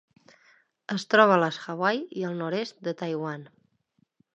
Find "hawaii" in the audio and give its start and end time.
1.75-2.03